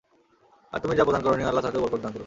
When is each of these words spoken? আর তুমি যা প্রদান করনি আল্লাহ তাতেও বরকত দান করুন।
আর 0.73 0.79
তুমি 0.79 0.93
যা 0.95 1.03
প্রদান 1.03 1.21
করনি 1.21 1.43
আল্লাহ 1.43 1.63
তাতেও 1.63 1.81
বরকত 1.81 2.01
দান 2.01 2.11
করুন। 2.11 2.19